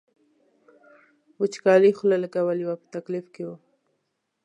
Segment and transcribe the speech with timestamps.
[1.39, 3.49] وچکالۍ خوله لګولې وه په تکلیف کې و.